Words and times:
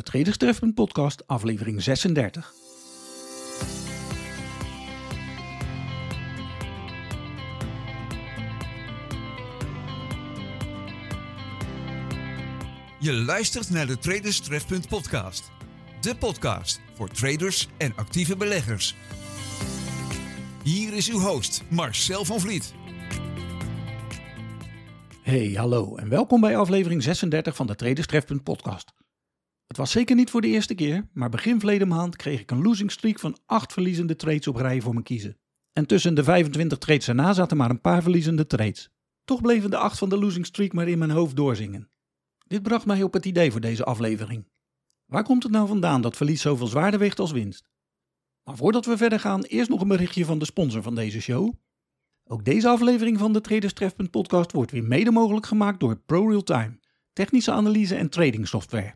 de 0.00 0.10
Traderstrefpunt 0.10 0.74
podcast, 0.74 1.26
aflevering 1.26 1.82
36. 1.82 2.52
Je 13.00 13.12
luistert 13.12 13.70
naar 13.70 13.86
de 13.86 13.98
Traders 13.98 14.40
Trefpunt 14.40 14.88
podcast. 14.88 15.50
De 16.00 16.16
podcast 16.16 16.80
voor 16.94 17.08
traders 17.08 17.68
en 17.78 17.92
actieve 17.96 18.36
beleggers. 18.36 18.94
Hier 20.62 20.92
is 20.92 21.10
uw 21.10 21.18
host 21.18 21.62
Marcel 21.68 22.24
van 22.24 22.40
Vliet. 22.40 22.74
Hey, 25.22 25.52
hallo 25.56 25.96
en 25.96 26.08
welkom 26.08 26.40
bij 26.40 26.56
aflevering 26.56 27.02
36 27.02 27.56
van 27.56 27.66
de 27.66 27.74
Traders 27.74 28.06
Trefpunt 28.06 28.42
podcast. 28.42 28.99
Het 29.70 29.78
was 29.78 29.90
zeker 29.90 30.16
niet 30.16 30.30
voor 30.30 30.40
de 30.40 30.48
eerste 30.48 30.74
keer, 30.74 31.08
maar 31.12 31.28
begin 31.28 31.58
verleden 31.58 31.88
maand 31.88 32.16
kreeg 32.16 32.40
ik 32.40 32.50
een 32.50 32.62
losing 32.62 32.90
streak 32.90 33.18
van 33.18 33.38
8 33.46 33.72
verliezende 33.72 34.16
trades 34.16 34.46
op 34.46 34.56
rij 34.56 34.80
voor 34.80 34.92
mijn 34.92 35.04
kiezen. 35.04 35.38
En 35.72 35.86
tussen 35.86 36.14
de 36.14 36.24
25 36.24 36.78
trades 36.78 37.08
erna 37.08 37.32
zaten 37.32 37.56
maar 37.56 37.70
een 37.70 37.80
paar 37.80 38.02
verliezende 38.02 38.46
trades. 38.46 38.90
Toch 39.24 39.40
bleven 39.40 39.70
de 39.70 39.76
8 39.76 39.98
van 39.98 40.08
de 40.08 40.18
losing 40.18 40.46
streak 40.46 40.72
maar 40.72 40.88
in 40.88 40.98
mijn 40.98 41.10
hoofd 41.10 41.36
doorzingen. 41.36 41.90
Dit 42.46 42.62
bracht 42.62 42.86
mij 42.86 43.02
op 43.02 43.12
het 43.12 43.26
idee 43.26 43.50
voor 43.50 43.60
deze 43.60 43.84
aflevering. 43.84 44.48
Waar 45.06 45.24
komt 45.24 45.42
het 45.42 45.52
nou 45.52 45.68
vandaan 45.68 46.00
dat 46.00 46.16
verlies 46.16 46.40
zoveel 46.40 46.66
zwaarder 46.66 47.00
weegt 47.00 47.18
als 47.18 47.32
winst? 47.32 47.70
Maar 48.44 48.56
voordat 48.56 48.86
we 48.86 48.96
verder 48.96 49.20
gaan, 49.20 49.42
eerst 49.42 49.70
nog 49.70 49.80
een 49.80 49.88
berichtje 49.88 50.24
van 50.24 50.38
de 50.38 50.44
sponsor 50.44 50.82
van 50.82 50.94
deze 50.94 51.20
show. 51.20 51.54
Ook 52.24 52.44
deze 52.44 52.68
aflevering 52.68 53.18
van 53.18 53.32
de 53.32 53.40
Traders 53.40 53.72
Trefpunt 53.72 54.10
podcast 54.10 54.52
wordt 54.52 54.70
weer 54.70 54.84
mede 54.84 55.10
mogelijk 55.10 55.46
gemaakt 55.46 55.80
door 55.80 55.96
ProRealTime, 55.96 56.78
technische 57.12 57.52
analyse 57.52 57.94
en 57.94 58.10
trading 58.10 58.48
software. 58.48 58.94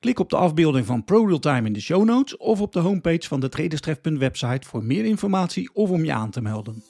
Klik 0.00 0.18
op 0.18 0.30
de 0.30 0.36
afbeelding 0.36 0.86
van 0.86 1.04
ProRealTime 1.04 1.66
in 1.66 1.72
de 1.72 1.80
show 1.80 2.04
notes 2.04 2.36
of 2.36 2.60
op 2.60 2.72
de 2.72 2.78
homepage 2.78 3.28
van 3.28 3.40
de 3.40 3.48
Traders 3.48 3.80
Trefpunt 3.80 4.18
website 4.18 4.68
voor 4.68 4.84
meer 4.84 5.04
informatie 5.04 5.74
of 5.74 5.90
om 5.90 6.04
je 6.04 6.12
aan 6.12 6.30
te 6.30 6.40
melden. 6.40 6.82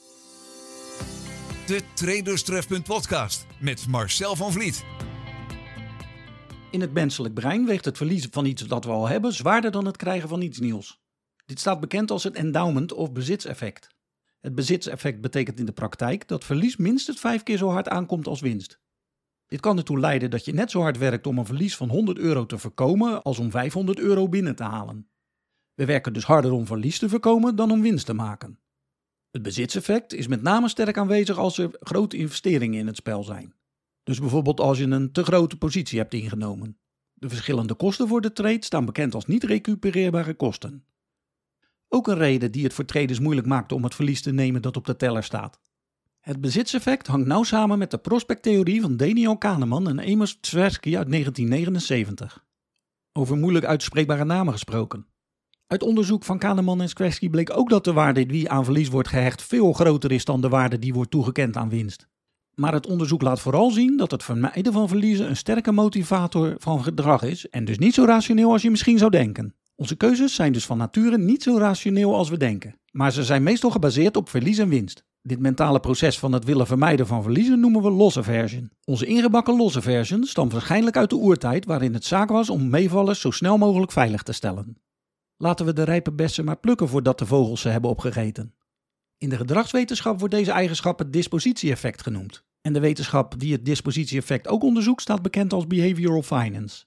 De 1.66 1.80
Traders 1.94 2.42
Trefpunt 2.42 2.84
podcast 2.84 3.46
met 3.60 3.86
Marcel 3.88 4.36
van 4.36 4.52
Vliet. 4.52 4.84
In 6.70 6.80
het 6.80 6.92
menselijk 6.92 7.34
brein 7.34 7.66
weegt 7.66 7.84
het 7.84 7.96
verliezen 7.96 8.32
van 8.32 8.46
iets 8.46 8.62
dat 8.62 8.84
we 8.84 8.90
al 8.90 9.08
hebben 9.08 9.32
zwaarder 9.32 9.70
dan 9.70 9.86
het 9.86 9.96
krijgen 9.96 10.28
van 10.28 10.42
iets 10.42 10.58
nieuws. 10.58 11.00
Dit 11.46 11.60
staat 11.60 11.80
bekend 11.80 12.10
als 12.10 12.24
het 12.24 12.34
endowment 12.34 12.92
of 12.92 13.12
bezitseffect. 13.12 13.88
Het 14.40 14.54
bezitseffect 14.54 15.20
betekent 15.20 15.58
in 15.58 15.66
de 15.66 15.72
praktijk 15.72 16.28
dat 16.28 16.44
verlies 16.44 16.76
minstens 16.76 17.20
vijf 17.20 17.42
keer 17.42 17.56
zo 17.56 17.68
hard 17.68 17.88
aankomt 17.88 18.26
als 18.26 18.40
winst. 18.40 18.80
Dit 19.46 19.60
kan 19.60 19.76
ertoe 19.76 20.00
leiden 20.00 20.30
dat 20.30 20.44
je 20.44 20.52
net 20.52 20.70
zo 20.70 20.80
hard 20.80 20.98
werkt 20.98 21.26
om 21.26 21.38
een 21.38 21.46
verlies 21.46 21.76
van 21.76 21.88
100 21.88 22.18
euro 22.18 22.46
te 22.46 22.58
voorkomen 22.58 23.22
als 23.22 23.38
om 23.38 23.50
500 23.50 23.98
euro 23.98 24.28
binnen 24.28 24.56
te 24.56 24.62
halen. 24.62 25.08
We 25.74 25.84
werken 25.84 26.12
dus 26.12 26.24
harder 26.24 26.52
om 26.52 26.66
verlies 26.66 26.98
te 26.98 27.08
voorkomen 27.08 27.56
dan 27.56 27.70
om 27.70 27.82
winst 27.82 28.06
te 28.06 28.14
maken. 28.14 28.58
Het 29.30 29.42
bezitseffect 29.42 30.12
is 30.12 30.26
met 30.26 30.42
name 30.42 30.68
sterk 30.68 30.98
aanwezig 30.98 31.38
als 31.38 31.58
er 31.58 31.70
grote 31.80 32.16
investeringen 32.16 32.78
in 32.78 32.86
het 32.86 32.96
spel 32.96 33.24
zijn. 33.24 33.54
Dus 34.02 34.20
bijvoorbeeld 34.20 34.60
als 34.60 34.78
je 34.78 34.84
een 34.84 35.12
te 35.12 35.24
grote 35.24 35.56
positie 35.56 35.98
hebt 35.98 36.14
ingenomen. 36.14 36.78
De 37.12 37.28
verschillende 37.28 37.74
kosten 37.74 38.08
voor 38.08 38.20
de 38.20 38.32
trade 38.32 38.64
staan 38.64 38.84
bekend 38.84 39.14
als 39.14 39.26
niet 39.26 39.44
recupereerbare 39.44 40.34
kosten. 40.34 40.84
Ook 41.88 42.08
een 42.08 42.18
reden 42.18 42.52
die 42.52 42.64
het 42.64 42.74
voor 42.74 42.84
traders 42.84 43.18
moeilijk 43.18 43.46
maakt 43.46 43.72
om 43.72 43.84
het 43.84 43.94
verlies 43.94 44.22
te 44.22 44.32
nemen 44.32 44.62
dat 44.62 44.76
op 44.76 44.86
de 44.86 44.96
teller 44.96 45.24
staat. 45.24 45.60
Het 46.26 46.40
bezitseffect 46.40 47.06
hangt 47.06 47.26
nauw 47.26 47.42
samen 47.42 47.78
met 47.78 47.90
de 47.90 47.98
prospecttheorie 47.98 48.80
van 48.80 48.96
Daniel 48.96 49.38
Kahneman 49.38 49.88
en 49.88 50.12
Amos 50.12 50.38
Tversky 50.40 50.96
uit 50.96 51.10
1979. 51.10 52.44
Over 53.12 53.36
moeilijk 53.36 53.64
uitspreekbare 53.64 54.24
namen 54.24 54.52
gesproken. 54.52 55.06
Uit 55.66 55.82
onderzoek 55.82 56.24
van 56.24 56.38
Kahneman 56.38 56.80
en 56.80 56.94
Tversky 56.94 57.30
bleek 57.30 57.56
ook 57.56 57.70
dat 57.70 57.84
de 57.84 57.92
waarde 57.92 58.26
die 58.26 58.50
aan 58.50 58.64
verlies 58.64 58.88
wordt 58.88 59.08
gehecht 59.08 59.42
veel 59.42 59.72
groter 59.72 60.12
is 60.12 60.24
dan 60.24 60.40
de 60.40 60.48
waarde 60.48 60.78
die 60.78 60.94
wordt 60.94 61.10
toegekend 61.10 61.56
aan 61.56 61.68
winst. 61.68 62.08
Maar 62.54 62.72
het 62.72 62.86
onderzoek 62.86 63.22
laat 63.22 63.40
vooral 63.40 63.70
zien 63.70 63.96
dat 63.96 64.10
het 64.10 64.22
vermijden 64.22 64.72
van 64.72 64.88
verliezen 64.88 65.28
een 65.28 65.36
sterke 65.36 65.72
motivator 65.72 66.54
van 66.58 66.82
gedrag 66.82 67.22
is 67.22 67.48
en 67.48 67.64
dus 67.64 67.78
niet 67.78 67.94
zo 67.94 68.04
rationeel 68.04 68.52
als 68.52 68.62
je 68.62 68.70
misschien 68.70 68.98
zou 68.98 69.10
denken. 69.10 69.54
Onze 69.74 69.96
keuzes 69.96 70.34
zijn 70.34 70.52
dus 70.52 70.66
van 70.66 70.78
nature 70.78 71.18
niet 71.18 71.42
zo 71.42 71.58
rationeel 71.58 72.14
als 72.14 72.28
we 72.28 72.36
denken, 72.36 72.80
maar 72.90 73.12
ze 73.12 73.24
zijn 73.24 73.42
meestal 73.42 73.70
gebaseerd 73.70 74.16
op 74.16 74.28
verlies 74.28 74.58
en 74.58 74.68
winst. 74.68 75.04
Dit 75.26 75.40
mentale 75.40 75.80
proces 75.80 76.18
van 76.18 76.32
het 76.32 76.44
willen 76.44 76.66
vermijden 76.66 77.06
van 77.06 77.22
verliezen 77.22 77.60
noemen 77.60 77.82
we 77.82 77.90
loss 77.90 78.18
aversion. 78.18 78.70
Onze 78.84 79.06
ingebakken 79.06 79.56
loss 79.56 79.76
aversion 79.76 80.24
stamt 80.24 80.52
waarschijnlijk 80.52 80.96
uit 80.96 81.10
de 81.10 81.16
oertijd 81.16 81.64
waarin 81.64 81.94
het 81.94 82.04
zaak 82.04 82.28
was 82.28 82.50
om 82.50 82.70
meevallers 82.70 83.20
zo 83.20 83.30
snel 83.30 83.58
mogelijk 83.58 83.92
veilig 83.92 84.22
te 84.22 84.32
stellen. 84.32 84.82
Laten 85.36 85.66
we 85.66 85.72
de 85.72 85.82
rijpe 85.82 86.12
bessen 86.12 86.44
maar 86.44 86.58
plukken 86.58 86.88
voordat 86.88 87.18
de 87.18 87.26
vogels 87.26 87.60
ze 87.60 87.68
hebben 87.68 87.90
opgegeten. 87.90 88.54
In 89.18 89.28
de 89.28 89.36
gedragswetenschap 89.36 90.18
wordt 90.18 90.34
deze 90.34 90.50
eigenschap 90.50 90.98
het 90.98 91.12
dispositie-effect 91.12 92.02
genoemd. 92.02 92.44
En 92.60 92.72
de 92.72 92.80
wetenschap 92.80 93.38
die 93.38 93.52
het 93.52 93.64
dispositie-effect 93.64 94.48
ook 94.48 94.62
onderzoekt 94.62 95.02
staat 95.02 95.22
bekend 95.22 95.52
als 95.52 95.66
behavioral 95.66 96.22
finance. 96.22 96.84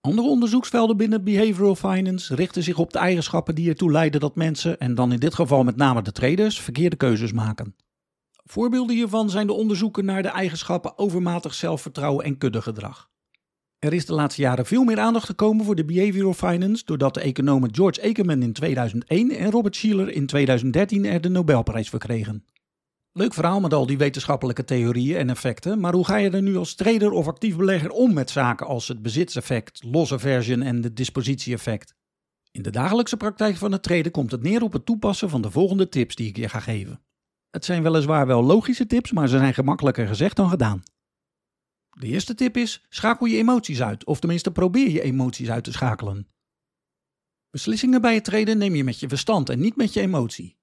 Andere 0.00 0.28
onderzoeksvelden 0.28 0.96
binnen 0.96 1.24
behavioral 1.24 1.74
finance 1.74 2.34
richten 2.34 2.62
zich 2.62 2.78
op 2.78 2.92
de 2.92 2.98
eigenschappen 2.98 3.54
die 3.54 3.68
ertoe 3.68 3.90
leiden 3.90 4.20
dat 4.20 4.36
mensen, 4.36 4.78
en 4.78 4.94
dan 4.94 5.12
in 5.12 5.18
dit 5.18 5.34
geval 5.34 5.64
met 5.64 5.76
name 5.76 6.02
de 6.02 6.12
traders, 6.12 6.60
verkeerde 6.60 6.96
keuzes 6.96 7.32
maken. 7.32 7.76
Voorbeelden 8.44 8.96
hiervan 8.96 9.30
zijn 9.30 9.46
de 9.46 9.52
onderzoeken 9.52 10.04
naar 10.04 10.22
de 10.22 10.28
eigenschappen 10.28 10.98
overmatig 10.98 11.54
zelfvertrouwen 11.54 12.24
en 12.24 12.38
kuddegedrag. 12.38 13.08
Er 13.78 13.92
is 13.92 14.06
de 14.06 14.12
laatste 14.14 14.40
jaren 14.40 14.66
veel 14.66 14.84
meer 14.84 14.98
aandacht 14.98 15.26
gekomen 15.26 15.64
voor 15.64 15.74
de 15.74 15.84
behavioral 15.84 16.34
finance 16.34 16.84
doordat 16.84 17.14
de 17.14 17.20
economen 17.20 17.74
George 17.74 18.08
Akerman 18.08 18.42
in 18.42 18.52
2001 18.52 19.30
en 19.30 19.50
Robert 19.50 19.76
Shiller 19.76 20.10
in 20.10 20.26
2013 20.26 21.04
er 21.04 21.20
de 21.20 21.28
Nobelprijs 21.28 21.88
voor 21.88 21.98
kregen. 21.98 22.44
Leuk 23.12 23.34
verhaal 23.34 23.60
met 23.60 23.74
al 23.74 23.86
die 23.86 23.98
wetenschappelijke 23.98 24.64
theorieën 24.64 25.16
en 25.16 25.30
effecten, 25.30 25.80
maar 25.80 25.92
hoe 25.92 26.04
ga 26.04 26.16
je 26.16 26.30
er 26.30 26.42
nu 26.42 26.56
als 26.56 26.74
trader 26.74 27.10
of 27.10 27.26
actief 27.26 27.56
belegger 27.56 27.90
om 27.90 28.12
met 28.12 28.30
zaken 28.30 28.66
als 28.66 28.88
het 28.88 29.02
bezitseffect, 29.02 29.84
loss 29.84 30.12
aversion 30.12 30.62
en 30.62 30.82
het 30.82 30.96
dispositie-effect? 30.96 31.94
In 32.50 32.62
de 32.62 32.70
dagelijkse 32.70 33.16
praktijk 33.16 33.56
van 33.56 33.72
het 33.72 33.82
traden 33.82 34.12
komt 34.12 34.30
het 34.30 34.42
neer 34.42 34.62
op 34.62 34.72
het 34.72 34.86
toepassen 34.86 35.30
van 35.30 35.42
de 35.42 35.50
volgende 35.50 35.88
tips 35.88 36.14
die 36.14 36.28
ik 36.28 36.36
je 36.36 36.48
ga 36.48 36.60
geven. 36.60 37.02
Het 37.50 37.64
zijn 37.64 37.82
weliswaar 37.82 38.26
wel 38.26 38.42
logische 38.42 38.86
tips, 38.86 39.12
maar 39.12 39.28
ze 39.28 39.38
zijn 39.38 39.54
gemakkelijker 39.54 40.06
gezegd 40.06 40.36
dan 40.36 40.48
gedaan. 40.48 40.82
De 41.90 42.06
eerste 42.06 42.34
tip 42.34 42.56
is: 42.56 42.86
schakel 42.88 43.26
je 43.26 43.36
emoties 43.36 43.82
uit, 43.82 44.04
of 44.04 44.20
tenminste 44.20 44.50
probeer 44.50 44.90
je 44.90 45.02
emoties 45.02 45.50
uit 45.50 45.64
te 45.64 45.72
schakelen. 45.72 46.28
Beslissingen 47.50 48.00
bij 48.00 48.14
het 48.14 48.24
traden 48.24 48.58
neem 48.58 48.74
je 48.74 48.84
met 48.84 49.00
je 49.00 49.08
verstand 49.08 49.48
en 49.48 49.60
niet 49.60 49.76
met 49.76 49.92
je 49.92 50.00
emotie. 50.00 50.59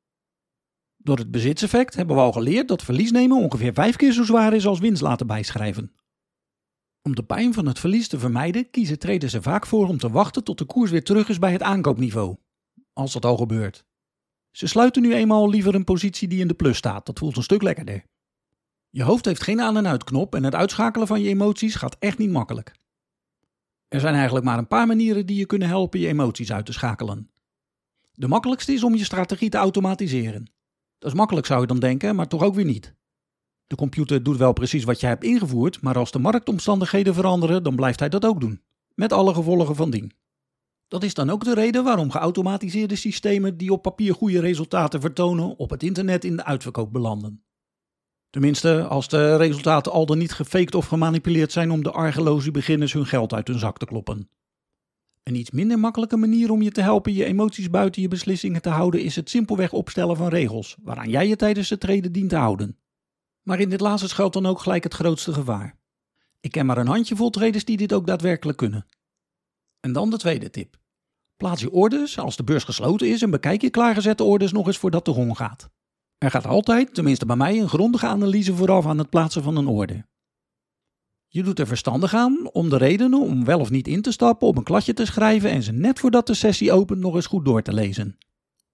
Door 1.07 1.17
het 1.17 1.31
bezitseffect 1.31 1.95
hebben 1.95 2.15
we 2.15 2.21
al 2.21 2.31
geleerd 2.31 2.67
dat 2.67 2.83
verlies 2.83 3.11
nemen 3.11 3.37
ongeveer 3.37 3.73
vijf 3.73 3.95
keer 3.95 4.11
zo 4.11 4.23
zwaar 4.23 4.53
is 4.53 4.67
als 4.67 4.79
winst 4.79 5.01
laten 5.01 5.27
bijschrijven. 5.27 5.93
Om 7.01 7.15
de 7.15 7.23
pijn 7.23 7.53
van 7.53 7.65
het 7.65 7.79
verlies 7.79 8.07
te 8.07 8.19
vermijden, 8.19 8.69
kiezen 8.69 8.99
traders 8.99 9.33
er 9.33 9.41
vaak 9.41 9.65
voor 9.65 9.87
om 9.87 9.97
te 9.97 10.09
wachten 10.09 10.43
tot 10.43 10.57
de 10.57 10.65
koers 10.65 10.91
weer 10.91 11.03
terug 11.03 11.29
is 11.29 11.39
bij 11.39 11.51
het 11.51 11.61
aankoopniveau. 11.61 12.37
Als 12.93 13.13
dat 13.13 13.25
al 13.25 13.37
gebeurt. 13.37 13.85
Ze 14.51 14.67
sluiten 14.67 15.01
nu 15.01 15.13
eenmaal 15.13 15.49
liever 15.49 15.75
een 15.75 15.83
positie 15.83 16.27
die 16.27 16.39
in 16.39 16.47
de 16.47 16.53
plus 16.53 16.77
staat, 16.77 17.05
dat 17.05 17.19
voelt 17.19 17.37
een 17.37 17.43
stuk 17.43 17.61
lekkerder. 17.61 18.03
Je 18.89 19.03
hoofd 19.03 19.25
heeft 19.25 19.43
geen 19.43 19.61
aan- 19.61 19.77
en 19.77 19.87
uitknop 19.87 20.35
en 20.35 20.43
het 20.43 20.55
uitschakelen 20.55 21.07
van 21.07 21.21
je 21.21 21.29
emoties 21.29 21.75
gaat 21.75 21.95
echt 21.99 22.17
niet 22.17 22.31
makkelijk. 22.31 22.75
Er 23.87 23.99
zijn 23.99 24.15
eigenlijk 24.15 24.45
maar 24.45 24.57
een 24.57 24.67
paar 24.67 24.87
manieren 24.87 25.25
die 25.25 25.37
je 25.37 25.45
kunnen 25.45 25.67
helpen 25.67 25.99
je 25.99 26.07
emoties 26.07 26.51
uit 26.51 26.65
te 26.65 26.73
schakelen. 26.73 27.31
De 28.13 28.27
makkelijkste 28.27 28.73
is 28.73 28.83
om 28.83 28.95
je 28.95 29.03
strategie 29.03 29.49
te 29.49 29.57
automatiseren. 29.57 30.55
Dat 30.97 31.11
is 31.11 31.17
makkelijk 31.17 31.45
zou 31.45 31.61
je 31.61 31.67
dan 31.67 31.79
denken, 31.79 32.15
maar 32.15 32.27
toch 32.27 32.43
ook 32.43 32.55
weer 32.55 32.65
niet. 32.65 32.95
De 33.67 33.75
computer 33.75 34.23
doet 34.23 34.37
wel 34.37 34.53
precies 34.53 34.83
wat 34.83 34.99
jij 34.99 35.09
hebt 35.09 35.23
ingevoerd, 35.23 35.81
maar 35.81 35.97
als 35.97 36.11
de 36.11 36.19
marktomstandigheden 36.19 37.13
veranderen, 37.13 37.63
dan 37.63 37.75
blijft 37.75 37.99
hij 37.99 38.09
dat 38.09 38.25
ook 38.25 38.39
doen. 38.39 38.61
Met 38.93 39.13
alle 39.13 39.33
gevolgen 39.33 39.75
van 39.75 39.89
dien. 39.89 40.11
Dat 40.87 41.03
is 41.03 41.13
dan 41.13 41.29
ook 41.29 41.43
de 41.43 41.53
reden 41.53 41.83
waarom 41.83 42.11
geautomatiseerde 42.11 42.95
systemen 42.95 43.57
die 43.57 43.71
op 43.71 43.81
papier 43.81 44.13
goede 44.13 44.39
resultaten 44.39 45.01
vertonen, 45.01 45.57
op 45.57 45.69
het 45.69 45.83
internet 45.83 46.23
in 46.23 46.35
de 46.35 46.45
uitverkoop 46.45 46.91
belanden. 46.91 47.43
Tenminste, 48.29 48.83
als 48.83 49.07
de 49.07 49.35
resultaten 49.35 49.91
al 49.91 50.05
dan 50.05 50.17
niet 50.17 50.33
gefaked 50.33 50.75
of 50.75 50.87
gemanipuleerd 50.87 51.51
zijn 51.51 51.71
om 51.71 51.83
de 51.83 51.91
argeloze 51.91 52.51
beginners 52.51 52.93
hun 52.93 53.05
geld 53.05 53.33
uit 53.33 53.47
hun 53.47 53.59
zak 53.59 53.77
te 53.77 53.85
kloppen. 53.85 54.29
Een 55.27 55.35
iets 55.35 55.51
minder 55.51 55.79
makkelijke 55.79 56.17
manier 56.17 56.51
om 56.51 56.61
je 56.61 56.71
te 56.71 56.81
helpen 56.81 57.13
je 57.13 57.25
emoties 57.25 57.69
buiten 57.69 58.01
je 58.01 58.07
beslissingen 58.07 58.61
te 58.61 58.69
houden 58.69 59.01
is 59.01 59.15
het 59.15 59.29
simpelweg 59.29 59.73
opstellen 59.73 60.17
van 60.17 60.27
regels, 60.27 60.75
waaraan 60.81 61.09
jij 61.09 61.27
je 61.27 61.35
tijdens 61.35 61.69
het 61.69 61.79
treden 61.79 62.11
dient 62.11 62.29
te 62.29 62.35
houden. 62.35 62.77
Maar 63.41 63.59
in 63.59 63.69
dit 63.69 63.79
laatste 63.79 64.07
schuilt 64.07 64.33
dan 64.33 64.45
ook 64.45 64.59
gelijk 64.59 64.83
het 64.83 64.93
grootste 64.93 65.33
gevaar. 65.33 65.77
Ik 66.39 66.51
ken 66.51 66.65
maar 66.65 66.77
een 66.77 66.87
handjevol 66.87 67.29
traders 67.29 67.65
die 67.65 67.77
dit 67.77 67.93
ook 67.93 68.07
daadwerkelijk 68.07 68.57
kunnen. 68.57 68.85
En 69.79 69.91
dan 69.91 70.09
de 70.09 70.17
tweede 70.17 70.49
tip. 70.49 70.77
Plaats 71.37 71.61
je 71.61 71.71
orders 71.71 72.19
als 72.19 72.35
de 72.35 72.43
beurs 72.43 72.63
gesloten 72.63 73.09
is 73.09 73.21
en 73.21 73.29
bekijk 73.29 73.61
je 73.61 73.69
klaargezette 73.69 74.23
orders 74.23 74.51
nog 74.51 74.67
eens 74.67 74.77
voordat 74.77 75.05
de 75.05 75.13
gong 75.13 75.37
gaat. 75.37 75.69
Er 76.17 76.31
gaat 76.31 76.45
altijd, 76.45 76.93
tenminste 76.93 77.25
bij 77.25 77.35
mij, 77.35 77.59
een 77.59 77.69
grondige 77.69 78.07
analyse 78.07 78.55
vooraf 78.55 78.85
aan 78.85 78.97
het 78.97 79.09
plaatsen 79.09 79.43
van 79.43 79.57
een 79.57 79.67
order. 79.67 80.05
Je 81.37 81.43
doet 81.43 81.59
er 81.59 81.67
verstandig 81.67 82.13
aan 82.13 82.49
om 82.51 82.69
de 82.69 82.77
redenen 82.77 83.21
om 83.21 83.45
wel 83.45 83.59
of 83.59 83.69
niet 83.69 83.87
in 83.87 84.01
te 84.01 84.11
stappen 84.11 84.47
op 84.47 84.57
een 84.57 84.63
kladje 84.63 84.93
te 84.93 85.05
schrijven 85.05 85.49
en 85.49 85.63
ze 85.63 85.71
net 85.71 85.99
voordat 85.99 86.27
de 86.27 86.33
sessie 86.33 86.71
opent 86.71 86.99
nog 86.99 87.15
eens 87.15 87.25
goed 87.25 87.45
door 87.45 87.61
te 87.61 87.73
lezen. 87.73 88.17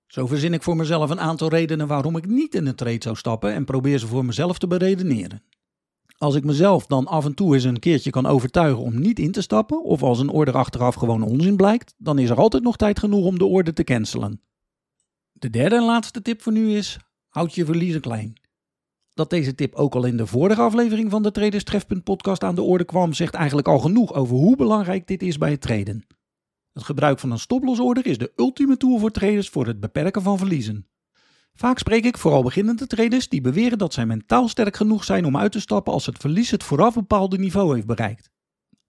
Zo 0.07 0.27
verzin 0.27 0.53
ik 0.53 0.63
voor 0.63 0.75
mezelf 0.75 1.09
een 1.09 1.19
aantal 1.19 1.49
redenen 1.49 1.87
waarom 1.87 2.17
ik 2.17 2.27
niet 2.27 2.55
in 2.55 2.65
een 2.65 2.75
trade 2.75 2.97
zou 2.99 3.15
stappen 3.15 3.53
en 3.53 3.65
probeer 3.65 3.97
ze 3.97 4.07
voor 4.07 4.25
mezelf 4.25 4.57
te 4.57 4.67
beredeneren. 4.67 5.43
Als 6.17 6.35
ik 6.35 6.43
mezelf 6.43 6.85
dan 6.85 7.07
af 7.07 7.25
en 7.25 7.33
toe 7.33 7.53
eens 7.53 7.63
een 7.63 7.79
keertje 7.79 8.09
kan 8.09 8.25
overtuigen 8.25 8.83
om 8.83 8.99
niet 8.99 9.19
in 9.19 9.31
te 9.31 9.41
stappen, 9.41 9.83
of 9.83 10.03
als 10.03 10.19
een 10.19 10.29
order 10.29 10.55
achteraf 10.55 10.95
gewoon 10.95 11.23
onzin 11.23 11.55
blijkt, 11.55 11.93
dan 11.97 12.19
is 12.19 12.29
er 12.29 12.37
altijd 12.37 12.63
nog 12.63 12.77
tijd 12.77 12.99
genoeg 12.99 13.25
om 13.25 13.37
de 13.37 13.45
order 13.45 13.73
te 13.73 13.83
cancelen. 13.83 14.41
De 15.31 15.49
derde 15.49 15.75
en 15.75 15.83
laatste 15.85 16.21
tip 16.21 16.41
voor 16.41 16.53
nu 16.53 16.71
is: 16.71 16.97
houd 17.29 17.55
je 17.55 17.65
verliezen 17.65 18.01
klein. 18.01 18.42
Dat 19.13 19.29
deze 19.29 19.55
tip 19.55 19.75
ook 19.75 19.95
al 19.95 20.05
in 20.05 20.17
de 20.17 20.25
vorige 20.25 20.61
aflevering 20.61 21.11
van 21.11 21.23
de 21.23 21.31
Traders 21.31 21.63
Trefpunt 21.63 22.03
podcast 22.03 22.43
aan 22.43 22.55
de 22.55 22.61
orde 22.61 22.85
kwam, 22.85 23.13
zegt 23.13 23.33
eigenlijk 23.33 23.67
al 23.67 23.79
genoeg 23.79 24.13
over 24.13 24.35
hoe 24.35 24.55
belangrijk 24.55 25.07
dit 25.07 25.23
is 25.23 25.37
bij 25.37 25.51
het 25.51 25.61
traden. 25.61 26.05
Het 26.71 26.83
gebruik 26.83 27.19
van 27.19 27.31
een 27.31 27.39
stoplossorder 27.39 28.05
is 28.05 28.17
de 28.17 28.33
ultieme 28.35 28.77
tool 28.77 28.97
voor 28.97 29.11
traders 29.11 29.49
voor 29.49 29.67
het 29.67 29.79
beperken 29.79 30.21
van 30.21 30.37
verliezen. 30.37 30.87
Vaak 31.55 31.79
spreek 31.79 32.05
ik 32.05 32.17
vooral 32.17 32.43
beginnende 32.43 32.87
traders 32.87 33.29
die 33.29 33.41
beweren 33.41 33.77
dat 33.77 33.93
zij 33.93 34.05
mentaal 34.05 34.47
sterk 34.47 34.75
genoeg 34.75 35.03
zijn 35.03 35.25
om 35.25 35.37
uit 35.37 35.51
te 35.51 35.59
stappen 35.59 35.93
als 35.93 36.05
het 36.05 36.17
verlies 36.17 36.51
het 36.51 36.63
vooraf 36.63 36.93
bepaalde 36.93 37.37
niveau 37.37 37.75
heeft 37.75 37.87
bereikt. 37.87 38.31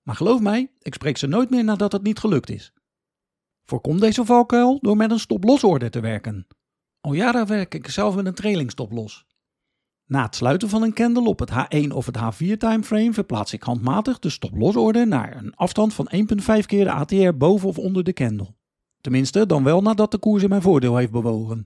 Maar 0.02 0.14
geloof 0.14 0.40
mij, 0.40 0.72
ik 0.78 0.94
spreek 0.94 1.16
ze 1.16 1.26
nooit 1.26 1.50
meer 1.50 1.64
nadat 1.64 1.92
het 1.92 2.02
niet 2.02 2.18
gelukt 2.18 2.50
is. 2.50 2.72
Voorkom 3.64 4.00
deze 4.00 4.24
valkuil 4.24 4.78
door 4.80 4.96
met 4.96 5.10
een 5.10 5.18
stop-loss 5.18 5.60
te 5.90 6.00
werken. 6.00 6.46
Al 7.00 7.12
jaren 7.12 7.46
werk 7.46 7.74
ik 7.74 7.88
zelf 7.88 8.14
met 8.14 8.26
een 8.26 8.34
trailing 8.34 8.70
stop-loss. 8.70 9.26
Na 10.06 10.22
het 10.22 10.36
sluiten 10.36 10.68
van 10.68 10.82
een 10.82 10.92
candle 10.92 11.28
op 11.28 11.38
het 11.38 11.50
H1 11.50 11.88
of 11.88 12.06
het 12.06 12.16
H4 12.18 12.56
timeframe 12.56 13.12
verplaats 13.12 13.52
ik 13.52 13.62
handmatig 13.62 14.18
de 14.18 14.30
stop-loss 14.30 15.04
naar 15.04 15.36
een 15.36 15.54
afstand 15.54 15.94
van 15.94 16.10
1,5 16.14 16.66
keer 16.66 16.84
de 16.84 16.92
ATR 16.92 17.36
boven 17.36 17.68
of 17.68 17.78
onder 17.78 18.04
de 18.04 18.12
candle. 18.12 18.54
Tenminste, 19.00 19.46
dan 19.46 19.64
wel 19.64 19.82
nadat 19.82 20.10
de 20.10 20.18
koers 20.18 20.42
in 20.42 20.48
mijn 20.48 20.62
voordeel 20.62 20.96
heeft 20.96 21.10
bewogen. 21.10 21.64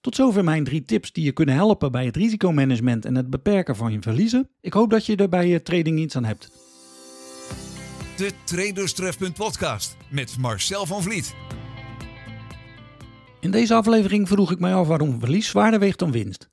Tot 0.00 0.14
zover 0.14 0.44
mijn 0.44 0.64
drie 0.64 0.82
tips 0.82 1.12
die 1.12 1.24
je 1.24 1.32
kunnen 1.32 1.54
helpen 1.54 1.92
bij 1.92 2.04
het 2.04 2.16
risicomanagement 2.16 3.04
en 3.04 3.14
het 3.14 3.30
beperken 3.30 3.76
van 3.76 3.92
je 3.92 4.00
verliezen. 4.00 4.48
Ik 4.60 4.72
hoop 4.72 4.90
dat 4.90 5.06
je 5.06 5.16
er 5.16 5.28
bij 5.28 5.46
je 5.46 5.62
trading 5.62 5.98
iets 5.98 6.16
aan 6.16 6.24
hebt. 6.24 6.50
De 8.16 8.32
Traders 8.44 8.92
Trefpunt 8.92 9.34
podcast 9.34 9.96
met 10.10 10.38
Marcel 10.38 10.86
van 10.86 11.02
Vliet. 11.02 11.34
In 13.40 13.50
deze 13.50 13.74
aflevering 13.74 14.28
vroeg 14.28 14.50
ik 14.50 14.58
mij 14.58 14.74
af 14.74 14.86
waarom 14.86 15.20
verlies 15.20 15.48
zwaarder 15.48 15.80
weegt 15.80 15.98
dan 15.98 16.12
winst. 16.12 16.50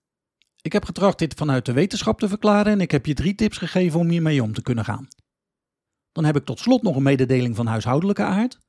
Ik 0.61 0.73
heb 0.73 0.85
getracht 0.85 1.19
dit 1.19 1.33
vanuit 1.33 1.65
de 1.65 1.73
wetenschap 1.73 2.19
te 2.19 2.27
verklaren 2.27 2.71
en 2.71 2.81
ik 2.81 2.91
heb 2.91 3.05
je 3.05 3.13
drie 3.13 3.35
tips 3.35 3.57
gegeven 3.57 3.99
om 3.99 4.09
hiermee 4.09 4.43
om 4.43 4.53
te 4.53 4.61
kunnen 4.61 4.85
gaan. 4.85 5.07
Dan 6.11 6.25
heb 6.25 6.35
ik 6.35 6.45
tot 6.45 6.59
slot 6.59 6.81
nog 6.81 6.95
een 6.95 7.03
mededeling 7.03 7.55
van 7.55 7.65
huishoudelijke 7.65 8.23
aard. 8.23 8.59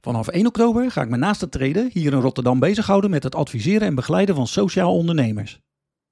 Vanaf 0.00 0.28
1 0.28 0.46
oktober 0.46 0.90
ga 0.90 1.02
ik 1.02 1.08
me 1.08 1.16
naast 1.16 1.40
het 1.40 1.50
treden 1.50 1.90
hier 1.92 2.12
in 2.12 2.20
Rotterdam 2.20 2.58
bezighouden 2.58 3.10
met 3.10 3.22
het 3.22 3.34
adviseren 3.34 3.88
en 3.88 3.94
begeleiden 3.94 4.34
van 4.34 4.46
sociaal 4.46 4.96
ondernemers. 4.96 5.60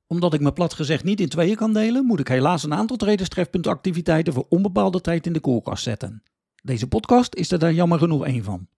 Omdat 0.06 0.34
ik 0.34 0.40
me 0.40 0.52
plat 0.52 0.74
gezegd 0.74 1.04
niet 1.04 1.20
in 1.20 1.28
tweeën 1.28 1.56
kan 1.56 1.72
delen, 1.72 2.06
moet 2.06 2.20
ik 2.20 2.28
helaas 2.28 2.62
een 2.62 2.74
aantal 2.74 2.96
tredenstrefpuntactiviteiten 2.96 4.32
voor 4.32 4.46
onbepaalde 4.48 5.00
tijd 5.00 5.26
in 5.26 5.32
de 5.32 5.40
koelkast 5.40 5.82
zetten. 5.82 6.22
Deze 6.62 6.88
podcast 6.88 7.34
is 7.34 7.50
er 7.50 7.58
daar 7.58 7.72
jammer 7.72 7.98
genoeg 7.98 8.26
één 8.26 8.44
van. 8.44 8.68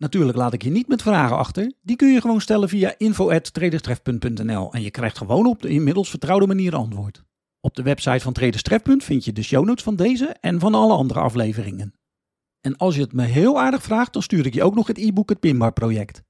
Natuurlijk 0.00 0.36
laat 0.36 0.52
ik 0.52 0.62
je 0.62 0.70
niet 0.70 0.88
met 0.88 1.02
vragen 1.02 1.36
achter. 1.36 1.72
Die 1.82 1.96
kun 1.96 2.12
je 2.12 2.20
gewoon 2.20 2.40
stellen 2.40 2.68
via 2.68 2.94
info.tredestrefpunt.nl 2.98 4.72
en 4.72 4.82
je 4.82 4.90
krijgt 4.90 5.18
gewoon 5.18 5.46
op 5.46 5.62
de 5.62 5.68
inmiddels 5.68 6.10
vertrouwde 6.10 6.46
manier 6.46 6.74
antwoord. 6.74 7.24
Op 7.60 7.74
de 7.74 7.82
website 7.82 8.20
van 8.20 8.32
Tredestrefpunt 8.32 9.04
vind 9.04 9.24
je 9.24 9.32
de 9.32 9.42
show 9.42 9.64
notes 9.64 9.84
van 9.84 9.96
deze 9.96 10.36
en 10.40 10.60
van 10.60 10.74
alle 10.74 10.94
andere 10.94 11.20
afleveringen. 11.20 11.94
En 12.60 12.76
als 12.76 12.94
je 12.94 13.00
het 13.00 13.12
me 13.12 13.24
heel 13.24 13.60
aardig 13.60 13.82
vraagt, 13.82 14.12
dan 14.12 14.22
stuur 14.22 14.46
ik 14.46 14.54
je 14.54 14.62
ook 14.62 14.74
nog 14.74 14.86
het 14.86 14.98
e-book 14.98 15.28
Het 15.28 15.40
Pinbar 15.40 15.72
Project. 15.72 16.22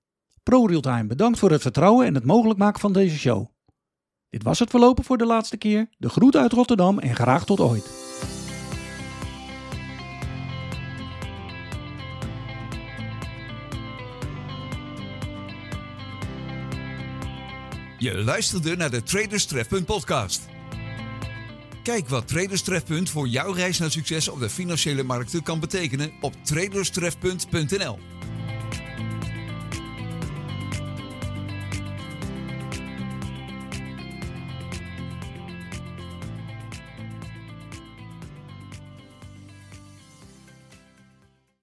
ProRealtime, 0.43 1.07
bedankt 1.07 1.39
voor 1.39 1.51
het 1.51 1.63
vertrouwen 1.63 2.07
en 2.07 2.15
het 2.15 2.25
mogelijk 2.25 2.59
maken 2.59 2.81
van 2.81 2.93
deze 2.93 3.19
show. 3.19 3.47
Dit 4.29 4.43
was 4.43 4.59
het 4.59 4.71
verlopen 4.71 5.05
voor 5.05 5.19
de 5.19 5.27
laatste 5.27 5.57
keer. 5.57 5.89
De 5.99 6.09
groet 6.09 6.37
uit 6.37 6.53
Rotterdam 6.53 6.99
en 6.99 7.15
graag 7.15 7.45
tot 7.45 7.61
ooit. 7.61 8.00
Je 18.00 18.14
luisterde 18.14 18.76
naar 18.76 18.91
de 18.91 19.02
Traders 19.02 19.47
podcast. 19.85 20.49
Kijk 21.82 22.08
wat 22.08 22.29
Traders 22.29 22.62
voor 23.11 23.29
jouw 23.29 23.52
reis 23.52 23.79
naar 23.79 23.91
succes 23.91 24.29
op 24.29 24.41
de 24.41 24.50
financiële 24.50 25.02
markten 25.02 25.43
kan 25.43 25.61
betekenen 25.61 26.12
op 26.20 26.35
traderstrefpunt.nl. 26.44 27.99